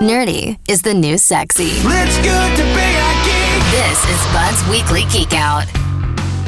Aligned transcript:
Nerdy 0.00 0.58
is 0.68 0.82
the 0.82 0.94
new 0.94 1.18
sexy. 1.18 1.72
Let's 1.82 2.16
go 2.18 2.38
to 2.56 2.62
big 2.74 3.14
geek. 3.24 3.62
This 3.70 3.98
is 4.08 4.20
Bud's 4.32 4.62
Weekly 4.68 5.04
Geek 5.10 5.34
Out. 5.34 5.64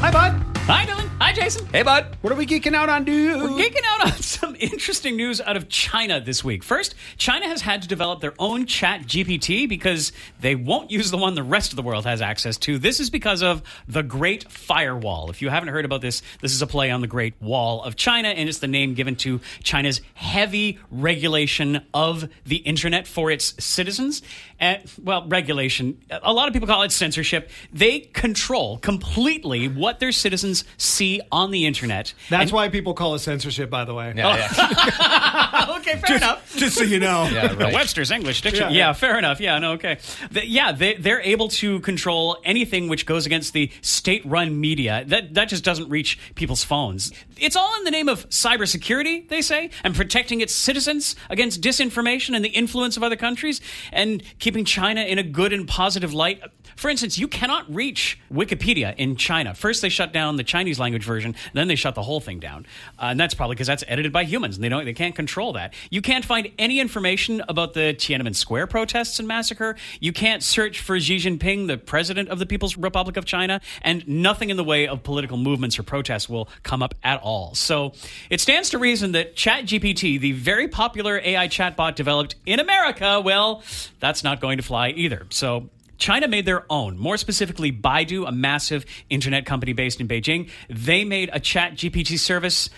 Hi, 0.00 0.10
bud. 0.10 0.41
Hi, 0.67 0.87
Dylan. 0.87 1.04
Hi, 1.24 1.32
Jason. 1.32 1.64
Hey, 1.68 1.82
bud. 1.82 2.18
What 2.21 2.34
are 2.34 2.36
we 2.36 2.45
geeking 2.45 2.74
out 2.74 2.90
on, 2.90 3.04
dude? 3.04 3.40
We're 3.40 3.48
geeking 3.48 3.80
out 3.86 4.12
on 4.12 4.12
some 4.21 4.54
interesting 4.61 5.16
news 5.16 5.40
out 5.40 5.56
of 5.56 5.70
China 5.70 6.20
this 6.20 6.45
week. 6.45 6.62
First, 6.62 6.95
China 7.16 7.48
has 7.48 7.62
had 7.62 7.80
to 7.80 7.88
develop 7.88 8.20
their 8.20 8.34
own 8.38 8.66
chat 8.66 9.07
GPT 9.07 9.66
because 9.66 10.12
they 10.40 10.54
won't 10.54 10.90
use 10.90 11.11
the 11.11 11.16
one 11.16 11.34
the 11.34 11.43
rest 11.43 11.72
of 11.72 11.76
the 11.76 11.82
world 11.82 12.04
has 12.04 12.21
access 12.21 12.58
to. 12.58 12.79
This 12.79 13.00
is 13.00 13.08
because 13.08 13.43
of 13.43 13.62
the 13.89 14.02
Great 14.02 14.52
Firewall. 14.52 15.30
If 15.30 15.40
you 15.40 15.48
haven't 15.48 15.71
heard 15.71 15.86
about 15.86 16.02
this, 16.02 16.21
this 16.43 16.52
is 16.52 16.61
a 16.61 16.66
play 16.66 16.90
on 16.90 17.00
the 17.00 17.07
Great 17.07 17.41
Wall 17.41 17.82
of 17.82 17.96
China, 17.96 18.29
and 18.29 18.46
it's 18.46 18.59
the 18.59 18.68
name 18.68 18.93
given 18.93 19.16
to 19.16 19.41
China's 19.62 20.02
heavy 20.12 20.79
regulation 20.91 21.86
of 21.95 22.29
the 22.45 22.56
internet 22.56 23.06
for 23.06 23.30
its 23.30 23.54
citizens. 23.64 24.20
And, 24.61 24.82
well, 25.02 25.27
regulation, 25.27 26.02
a 26.11 26.35
lot 26.35 26.49
of 26.49 26.52
people 26.52 26.68
call 26.68 26.82
it 26.82 26.93
censorship. 26.93 27.49
They 27.72 28.00
control 28.00 28.77
completely 28.77 29.68
what 29.68 30.00
their 30.00 30.13
citizens 30.13 30.64
see 30.77 31.14
on 31.31 31.50
the 31.50 31.67
internet. 31.67 32.14
That's 32.31 32.53
why 32.53 32.69
people 32.69 32.95
call 32.95 33.14
it 33.14 33.20
censorship, 33.20 33.70
by 33.70 33.84
the 33.84 33.95
way. 33.95 34.12
Yeah, 34.17 34.36
yeah. 34.36 35.64
okay, 35.78 35.97
fair 35.98 36.17
enough. 36.17 36.56
Just 36.56 36.77
so 36.77 36.84
you 36.84 36.98
know. 37.00 37.28
Yeah, 37.34 37.48
The. 37.48 37.70
Webster's 37.72 38.11
English 38.11 38.42
Dictionary. 38.42 38.72
Yeah, 38.75 38.78
Yeah, 38.78 38.86
yeah. 38.89 38.92
fair 38.92 39.19
enough. 39.19 39.41
Yeah, 39.41 39.59
no, 39.59 39.72
okay. 39.72 39.98
The- 40.31 40.47
yeah, 40.47 40.72
they, 40.72 40.95
they're 40.95 41.20
able 41.22 41.48
to 41.48 41.81
control 41.81 42.39
anything 42.45 42.89
which 42.89 43.06
goes 43.06 43.27
against 43.27 43.53
the 43.53 43.70
state-run 43.83 44.61
media. 44.61 45.05
That 45.06 45.34
that 45.34 45.48
just 45.48 45.64
doesn't 45.64 45.89
reach 45.89 46.19
people's 46.34 46.62
phones. 46.62 47.12
It's 47.39 47.56
all 47.56 47.77
in 47.78 47.84
the 47.84 47.91
name 47.91 48.08
of 48.08 48.28
cybersecurity, 48.31 49.28
they 49.28 49.42
say, 49.42 49.70
and 49.83 49.95
protecting 49.95 50.41
its 50.41 50.55
citizens 50.55 51.17
against 51.31 51.61
disinformation 51.61 52.36
and 52.36 52.44
the 52.44 52.50
influence 52.50 52.97
of 52.97 53.03
other 53.03 53.17
countries, 53.17 53.61
and 53.92 54.22
keeping 54.39 54.64
China 54.64 55.00
in 55.03 55.19
a 55.19 55.22
good 55.22 55.53
and 55.53 55.67
positive 55.67 56.12
light. 56.14 56.41
For 56.77 56.89
instance, 56.91 57.19
you 57.19 57.28
cannot 57.28 57.72
reach 57.72 58.19
Wikipedia 58.33 58.94
in 58.97 59.14
China. 59.16 59.55
First, 59.55 59.81
they 59.83 59.88
shut 59.88 60.12
down 60.12 60.36
the 60.36 60.42
Chinese 60.44 60.78
language 60.81 61.05
version, 61.05 61.34
then 61.53 61.69
they 61.69 61.77
shut 61.77 61.94
the 61.94 62.03
whole 62.03 62.20
thing 62.20 62.41
down, 62.41 62.66
uh, 62.98 63.06
and 63.06 63.20
that's 63.20 63.34
probably 63.34 63.55
because 63.55 63.69
that's 63.69 63.84
edited 63.86 64.12
by 64.12 64.25
humans, 64.25 64.56
and 64.56 64.64
they 64.64 64.69
don't, 64.69 64.84
they 64.84 64.92
can't 64.92 65.14
control 65.14 65.53
that. 65.55 65.74
You 65.91 66.02
can't 66.02 66.24
find 66.24 66.50
any 66.58 66.78
information 66.78 67.42
about 67.48 67.74
the 67.74 67.94
Tiananmen 67.94 68.34
Square 68.34 68.69
protests 68.69 69.19
and 69.19 69.27
massacre. 69.27 69.77
You 70.00 70.12
can't 70.12 70.42
search 70.42 70.80
for 70.80 71.00
Xi 71.00 71.16
Jinping, 71.16 71.66
the 71.66 71.78
president 71.78 72.28
of 72.28 72.38
the 72.38 72.47
People's 72.47 72.77
Republic 72.77 73.16
of 73.16 73.24
China, 73.24 73.60
and 73.82 74.06
nothing 74.06 74.50
in 74.50 74.56
the 74.56 74.64
way 74.64 74.86
of 74.86 75.02
political 75.02 75.36
movements 75.36 75.78
or 75.78 75.82
protests 75.82 76.28
will 76.28 76.48
come 76.62 76.82
up 76.82 76.94
at 77.02 77.20
all. 77.22 77.55
So 77.55 77.92
it 78.30 78.41
stands 78.41 78.70
to 78.70 78.78
reason 78.78 79.12
that 79.12 79.34
ChatGPT, 79.36 80.20
the 80.20 80.32
very 80.32 80.69
popular 80.69 81.20
AI 81.25 81.48
chatbot 81.48 81.94
developed 81.94 82.36
in 82.47 82.60
America, 82.60 83.20
well, 83.20 83.62
that's 84.00 84.22
not 84.22 84.41
going 84.41 84.58
to 84.58 84.62
fly 84.62 84.91
either. 84.91 85.27
So 85.30 85.70
China 85.98 86.28
made 86.28 86.44
their 86.44 86.64
own, 86.70 86.98
more 86.98 87.16
specifically, 87.16 87.72
Baidu, 87.72 88.28
a 88.28 88.32
massive 88.32 88.84
internet 89.08 89.47
company 89.47 89.72
based 89.72 90.00
in 90.00 90.08
Beijing. 90.08 90.50
They 90.69 91.05
made 91.05 91.30
a 91.32 91.41
chat 91.41 91.75
GPT 91.75 92.19
service 92.19 92.70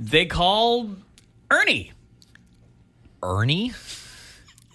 they 0.00 0.24
call 0.24 0.90
Ernie. 1.50 1.92
Ernie? 3.22 3.72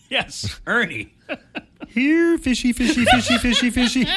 Yes, 0.10 0.60
Ernie. 0.68 1.14
Here, 1.88 2.38
fishy, 2.38 2.74
fishy, 2.74 3.06
fishy, 3.06 3.38
fishy, 3.38 3.70
fishy. 3.70 4.08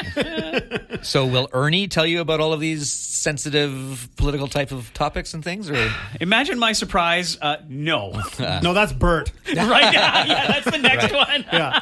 So 1.01 1.25
will 1.25 1.49
Ernie 1.53 1.87
tell 1.87 2.05
you 2.05 2.19
about 2.21 2.39
all 2.39 2.51
of 2.53 2.59
these 2.59 2.91
sensitive 2.91 4.09
political 4.17 4.47
type 4.47 4.71
of 4.71 4.93
topics 4.93 5.33
and 5.33 5.43
things? 5.43 5.69
Or 5.69 5.91
Imagine 6.19 6.59
my 6.59 6.73
surprise. 6.73 7.37
Uh, 7.41 7.57
no. 7.67 8.21
no, 8.39 8.73
that's 8.73 8.91
Bert. 8.93 9.31
right? 9.47 9.93
Yeah, 9.93 10.25
yeah, 10.25 10.47
that's 10.47 10.69
the 10.69 10.77
next 10.77 11.11
Right. 11.11 11.13
one. 11.27 11.45
Yeah. 11.51 11.81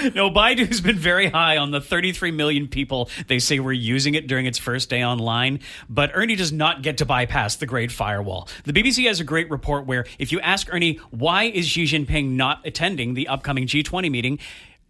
No, 0.14 0.30
Baidu's 0.30 0.80
been 0.80 0.98
very 0.98 1.28
high 1.28 1.56
on 1.56 1.70
the 1.70 1.80
33 1.80 2.30
million 2.32 2.68
people 2.68 3.08
they 3.28 3.38
say 3.38 3.60
were 3.60 3.72
using 3.72 4.14
it 4.14 4.26
during 4.26 4.46
its 4.46 4.58
first 4.58 4.88
day 4.88 5.04
online. 5.04 5.60
But 5.88 6.10
Ernie 6.14 6.36
does 6.36 6.52
not 6.52 6.82
get 6.82 6.98
to 6.98 7.06
bypass 7.06 7.56
the 7.56 7.66
Great 7.66 7.92
Firewall. 7.92 8.48
The 8.64 8.72
BBC 8.72 9.06
has 9.06 9.20
a 9.20 9.24
great 9.24 9.50
report 9.50 9.86
where 9.86 10.06
if 10.18 10.32
you 10.32 10.40
ask 10.40 10.72
Ernie, 10.72 10.96
why 11.10 11.44
is 11.44 11.66
Xi 11.66 11.84
Jinping 11.84 12.30
not 12.30 12.66
attending 12.66 13.14
the 13.14 13.28
upcoming 13.28 13.66
G20 13.66 14.10
meeting? 14.10 14.38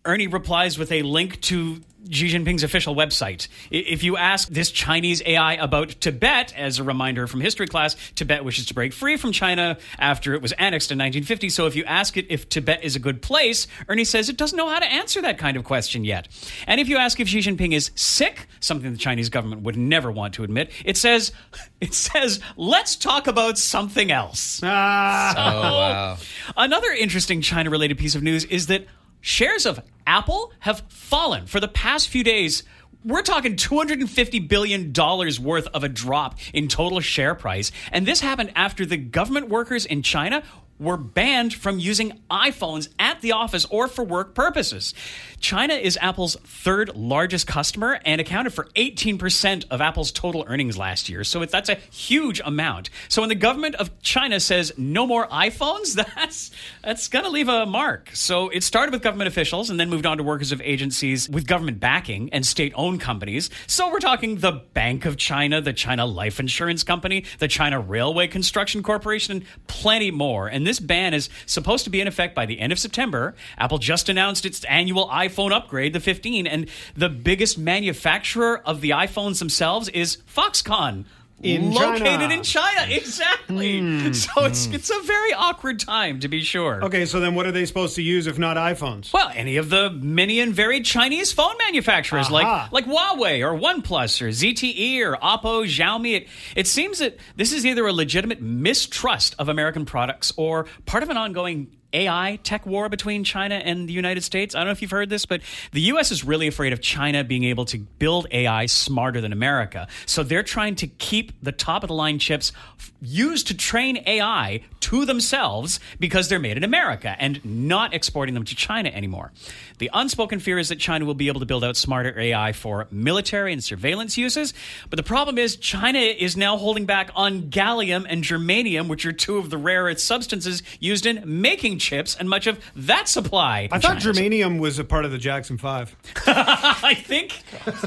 Ernie 0.04 0.26
replies 0.26 0.78
with 0.78 0.92
a 0.92 1.02
link 1.02 1.40
to 1.42 1.80
Xi 2.08 2.28
Jinping's 2.28 2.62
official 2.62 2.94
website. 2.94 3.48
If 3.70 4.02
you 4.02 4.16
ask 4.16 4.48
this 4.48 4.70
Chinese 4.70 5.22
AI 5.26 5.54
about 5.54 5.90
Tibet, 6.00 6.54
as 6.56 6.78
a 6.78 6.84
reminder 6.84 7.26
from 7.26 7.42
history 7.42 7.66
class, 7.66 7.94
Tibet 8.14 8.42
wishes 8.42 8.66
to 8.66 8.74
break 8.74 8.94
free 8.94 9.18
from 9.18 9.32
China 9.32 9.76
after 9.98 10.32
it 10.34 10.40
was 10.40 10.52
annexed 10.52 10.90
in 10.90 10.96
1950. 10.96 11.50
So 11.50 11.66
if 11.66 11.76
you 11.76 11.84
ask 11.84 12.16
it 12.16 12.26
if 12.30 12.48
Tibet 12.48 12.82
is 12.82 12.96
a 12.96 12.98
good 12.98 13.20
place, 13.20 13.66
Ernie 13.88 14.04
says 14.04 14.30
it 14.30 14.38
doesn't 14.38 14.56
know 14.56 14.68
how 14.68 14.78
to 14.78 14.86
answer 14.86 15.20
that 15.22 15.36
kind 15.36 15.58
of 15.58 15.64
question 15.64 16.04
yet. 16.04 16.28
And 16.66 16.80
if 16.80 16.88
you 16.88 16.96
ask 16.96 17.20
if 17.20 17.28
Xi 17.28 17.40
Jinping 17.40 17.74
is 17.74 17.90
sick, 17.94 18.46
something 18.60 18.90
the 18.90 18.98
Chinese 18.98 19.28
government 19.28 19.62
would 19.62 19.76
never 19.76 20.10
want 20.10 20.34
to 20.34 20.44
admit, 20.44 20.72
it 20.84 20.96
says, 20.96 21.32
it 21.82 21.92
says, 21.92 22.40
let's 22.56 22.96
talk 22.96 23.26
about 23.26 23.58
something 23.58 24.10
else. 24.10 24.60
Ah. 24.62 25.34
oh 25.36 25.78
wow, 25.78 26.16
Another 26.56 26.90
interesting 26.92 27.42
China 27.42 27.68
related 27.68 27.98
piece 27.98 28.14
of 28.14 28.22
news 28.22 28.44
is 28.46 28.68
that 28.68 28.86
shares 29.20 29.66
of 29.66 29.80
Apple 30.06 30.52
have 30.60 30.82
fallen 30.88 31.46
for 31.46 31.60
the 31.60 31.68
past 31.68 32.08
few 32.08 32.24
days. 32.24 32.62
We're 33.04 33.22
talking 33.22 33.56
$250 33.56 34.48
billion 34.48 34.92
worth 34.92 35.66
of 35.68 35.84
a 35.84 35.88
drop 35.88 36.38
in 36.52 36.68
total 36.68 37.00
share 37.00 37.34
price. 37.34 37.72
And 37.92 38.06
this 38.06 38.20
happened 38.20 38.52
after 38.54 38.84
the 38.84 38.98
government 38.98 39.48
workers 39.48 39.86
in 39.86 40.02
China 40.02 40.42
were 40.80 40.96
banned 40.96 41.54
from 41.54 41.78
using 41.78 42.20
iPhones 42.30 42.88
at 42.98 43.20
the 43.20 43.32
office 43.32 43.66
or 43.66 43.86
for 43.86 44.02
work 44.02 44.34
purposes. 44.34 44.94
China 45.38 45.74
is 45.74 45.98
Apple's 46.00 46.36
third 46.36 46.96
largest 46.96 47.46
customer 47.46 48.00
and 48.04 48.20
accounted 48.20 48.52
for 48.52 48.64
18% 48.76 49.64
of 49.70 49.80
Apple's 49.80 50.10
total 50.12 50.44
earnings 50.46 50.76
last 50.76 51.08
year. 51.08 51.24
So 51.24 51.44
that's 51.44 51.68
a 51.68 51.76
huge 51.90 52.40
amount. 52.44 52.90
So 53.08 53.22
when 53.22 53.28
the 53.28 53.34
government 53.34 53.74
of 53.76 54.00
China 54.02 54.40
says 54.40 54.72
no 54.76 55.06
more 55.06 55.26
iPhones, 55.28 55.94
that's 56.14 56.50
that's 56.82 57.08
going 57.08 57.24
to 57.24 57.30
leave 57.30 57.48
a 57.48 57.66
mark. 57.66 58.10
So 58.14 58.48
it 58.48 58.62
started 58.62 58.92
with 58.92 59.02
government 59.02 59.28
officials 59.28 59.70
and 59.70 59.78
then 59.78 59.90
moved 59.90 60.06
on 60.06 60.18
to 60.18 60.22
workers 60.22 60.52
of 60.52 60.60
agencies 60.62 61.28
with 61.28 61.46
government 61.46 61.80
backing 61.80 62.30
and 62.32 62.44
state-owned 62.44 63.00
companies. 63.00 63.50
So 63.66 63.90
we're 63.90 64.00
talking 64.00 64.36
the 64.36 64.52
Bank 64.72 65.04
of 65.04 65.16
China, 65.16 65.60
the 65.60 65.72
China 65.72 66.06
Life 66.06 66.40
Insurance 66.40 66.82
Company, 66.82 67.24
the 67.38 67.48
China 67.48 67.80
Railway 67.80 68.28
Construction 68.28 68.82
Corporation, 68.82 69.36
and 69.36 69.44
plenty 69.66 70.10
more. 70.10 70.48
And 70.48 70.66
this 70.70 70.78
ban 70.78 71.14
is 71.14 71.28
supposed 71.46 71.82
to 71.82 71.90
be 71.90 72.00
in 72.00 72.06
effect 72.06 72.32
by 72.32 72.46
the 72.46 72.60
end 72.60 72.70
of 72.70 72.78
September. 72.78 73.34
Apple 73.58 73.78
just 73.78 74.08
announced 74.08 74.46
its 74.46 74.62
annual 74.66 75.08
iPhone 75.08 75.50
upgrade, 75.50 75.92
the 75.92 75.98
15, 75.98 76.46
and 76.46 76.68
the 76.94 77.08
biggest 77.08 77.58
manufacturer 77.58 78.58
of 78.64 78.80
the 78.80 78.90
iPhones 78.90 79.40
themselves 79.40 79.88
is 79.88 80.18
Foxconn. 80.32 81.06
In 81.42 81.72
located 81.72 82.04
China. 82.04 82.34
in 82.34 82.42
China, 82.42 82.86
exactly. 82.94 83.80
Hmm. 83.80 84.12
So 84.12 84.44
it's 84.44 84.66
hmm. 84.66 84.74
it's 84.74 84.90
a 84.90 85.00
very 85.02 85.32
awkward 85.32 85.80
time 85.80 86.20
to 86.20 86.28
be 86.28 86.42
sure. 86.42 86.84
Okay, 86.84 87.06
so 87.06 87.18
then 87.18 87.34
what 87.34 87.46
are 87.46 87.52
they 87.52 87.64
supposed 87.64 87.94
to 87.96 88.02
use 88.02 88.26
if 88.26 88.38
not 88.38 88.56
iPhones? 88.56 89.12
Well, 89.12 89.30
any 89.34 89.56
of 89.56 89.70
the 89.70 89.90
many 89.90 90.40
and 90.40 90.54
varied 90.54 90.84
Chinese 90.84 91.32
phone 91.32 91.56
manufacturers 91.58 92.26
Aha. 92.26 92.68
like 92.70 92.72
like 92.72 92.86
Huawei 92.86 93.40
or 93.40 93.58
OnePlus 93.58 94.20
or 94.20 94.28
ZTE 94.28 95.00
or 95.00 95.16
Oppo, 95.16 95.64
Xiaomi. 95.64 96.16
It, 96.16 96.28
it 96.56 96.66
seems 96.66 96.98
that 96.98 97.16
this 97.36 97.52
is 97.52 97.64
either 97.64 97.86
a 97.86 97.92
legitimate 97.92 98.42
mistrust 98.42 99.34
of 99.38 99.48
American 99.48 99.86
products 99.86 100.32
or 100.36 100.66
part 100.84 101.02
of 101.02 101.08
an 101.08 101.16
ongoing 101.16 101.74
AI 101.92 102.38
tech 102.42 102.66
war 102.66 102.88
between 102.88 103.24
China 103.24 103.56
and 103.56 103.88
the 103.88 103.92
United 103.92 104.22
States. 104.22 104.54
I 104.54 104.58
don't 104.58 104.66
know 104.66 104.72
if 104.72 104.82
you've 104.82 104.90
heard 104.90 105.10
this, 105.10 105.26
but 105.26 105.40
the 105.72 105.80
US 105.82 106.10
is 106.10 106.24
really 106.24 106.46
afraid 106.46 106.72
of 106.72 106.80
China 106.80 107.24
being 107.24 107.44
able 107.44 107.64
to 107.66 107.78
build 107.78 108.26
AI 108.30 108.66
smarter 108.66 109.20
than 109.20 109.32
America. 109.32 109.88
So 110.06 110.22
they're 110.22 110.42
trying 110.42 110.76
to 110.76 110.86
keep 110.86 111.32
the 111.42 111.52
top 111.52 111.82
of 111.82 111.88
the 111.88 111.94
line 111.94 112.18
chips 112.18 112.52
used 113.00 113.46
to 113.48 113.56
train 113.56 114.02
AI 114.06 114.62
to 114.80 115.04
themselves 115.04 115.80
because 115.98 116.28
they're 116.28 116.38
made 116.38 116.56
in 116.56 116.64
America 116.64 117.14
and 117.18 117.44
not 117.44 117.94
exporting 117.94 118.34
them 118.34 118.44
to 118.44 118.54
China 118.54 118.88
anymore. 118.90 119.32
The 119.78 119.90
unspoken 119.92 120.40
fear 120.40 120.58
is 120.58 120.68
that 120.68 120.78
China 120.78 121.04
will 121.04 121.14
be 121.14 121.28
able 121.28 121.40
to 121.40 121.46
build 121.46 121.64
out 121.64 121.76
smarter 121.76 122.18
AI 122.18 122.52
for 122.52 122.86
military 122.90 123.52
and 123.52 123.62
surveillance 123.62 124.18
uses. 124.18 124.52
But 124.88 124.96
the 124.96 125.02
problem 125.02 125.38
is, 125.38 125.56
China 125.56 125.98
is 125.98 126.36
now 126.36 126.56
holding 126.56 126.86
back 126.86 127.10
on 127.14 127.44
gallium 127.50 128.06
and 128.08 128.22
germanium, 128.22 128.88
which 128.88 129.06
are 129.06 129.12
two 129.12 129.38
of 129.38 129.50
the 129.50 129.58
rare 129.58 129.84
earth 129.84 130.00
substances 130.00 130.62
used 130.78 131.06
in 131.06 131.22
making 131.24 131.78
chips, 131.78 132.16
and 132.16 132.28
much 132.28 132.46
of 132.46 132.60
that 132.76 133.08
supply. 133.08 133.68
I 133.72 133.78
thought 133.78 133.98
germanium 133.98 134.60
was 134.60 134.78
a 134.78 134.84
part 134.84 135.04
of 135.04 135.12
the 135.12 135.18
Jackson 135.18 135.56
Five. 135.58 135.96
I 136.26 136.94
think 136.94 137.42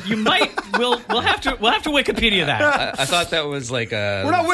you 0.06 0.18
might. 0.18 0.52
We'll 0.78 1.02
we'll 1.10 1.22
have 1.22 1.42
to 1.42 1.58
we'll 1.60 1.72
have 1.72 1.84
to 1.84 1.90
Wikipedia 1.90 2.46
that. 2.46 2.62
I, 2.62 3.04
I 3.04 3.06
thought 3.06 3.30
that 3.32 3.46
was 3.46 3.70
like 3.70 3.92
a. 3.92 4.24
We're 4.26 4.32
not 4.32 4.46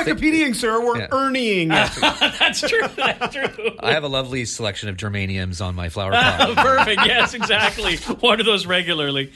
Wikipediaing, 0.53 0.55
sir. 0.55 0.85
We're 0.85 0.99
Yeah. 0.99 1.07
earning 1.11 1.71
it. 1.71 1.91
That's 2.39 2.61
true. 2.61 2.87
That's 2.95 3.33
true. 3.35 3.71
I 3.79 3.93
have 3.93 4.03
a 4.03 4.07
lovely 4.07 4.45
selection 4.45 4.89
of 4.89 4.97
germaniums 4.97 5.63
on 5.65 5.75
my 5.75 5.89
flower 5.89 6.11
pot. 6.11 6.55
Perfect. 6.57 7.01
Yes, 7.05 7.33
exactly. 7.33 7.97
Water 8.21 8.43
those 8.43 8.65
regularly. 8.65 9.31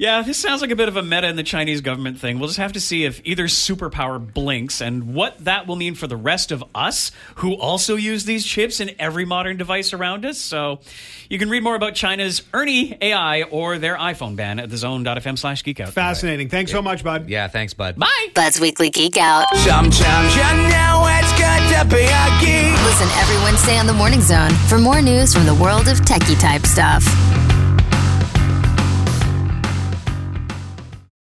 Yeah, 0.00 0.22
this 0.22 0.38
sounds 0.38 0.62
like 0.62 0.70
a 0.70 0.76
bit 0.76 0.88
of 0.88 0.96
a 0.96 1.02
meta 1.02 1.28
in 1.28 1.36
the 1.36 1.42
Chinese 1.42 1.82
government 1.82 2.18
thing. 2.18 2.38
We'll 2.38 2.48
just 2.48 2.58
have 2.58 2.72
to 2.72 2.80
see 2.80 3.04
if 3.04 3.20
either 3.22 3.44
superpower 3.44 4.18
blinks 4.18 4.80
and 4.80 5.12
what 5.12 5.36
that 5.44 5.66
will 5.66 5.76
mean 5.76 5.94
for 5.94 6.06
the 6.06 6.16
rest 6.16 6.52
of 6.52 6.64
us 6.74 7.12
who 7.34 7.52
also 7.52 7.96
use 7.96 8.24
these 8.24 8.46
chips 8.46 8.80
in 8.80 8.92
every 8.98 9.26
modern 9.26 9.58
device 9.58 9.92
around 9.92 10.24
us. 10.24 10.38
So 10.38 10.80
you 11.28 11.38
can 11.38 11.50
read 11.50 11.62
more 11.62 11.74
about 11.74 11.94
China's 11.96 12.40
Ernie 12.54 12.96
AI 12.98 13.42
or 13.42 13.76
their 13.76 13.94
iPhone 13.98 14.36
ban 14.36 14.58
at 14.58 14.70
thezone.fm 14.70 15.38
slash 15.38 15.62
geekout. 15.64 15.90
Fascinating. 15.90 16.48
Thanks 16.48 16.72
so 16.72 16.80
much, 16.80 17.04
bud. 17.04 17.28
Yeah, 17.28 17.48
thanks, 17.48 17.74
bud. 17.74 17.98
Bye! 17.98 18.28
Bud's 18.34 18.58
Weekly 18.58 18.88
Geek 18.88 19.18
Out. 19.18 19.54
Sometimes 19.58 20.34
you 20.34 20.42
know 20.70 21.04
it's 21.10 21.32
good 21.32 21.76
to 21.76 21.94
be 21.94 22.04
a 22.04 22.40
geek. 22.40 22.72
Listen 22.86 23.08
every 23.18 23.36
Wednesday 23.44 23.76
on 23.76 23.86
the 23.86 23.92
Morning 23.92 24.22
Zone 24.22 24.52
for 24.66 24.78
more 24.78 25.02
news 25.02 25.34
from 25.34 25.44
the 25.44 25.54
world 25.56 25.88
of 25.88 25.98
techie 26.00 26.40
type 26.40 26.64
stuff. 26.64 27.04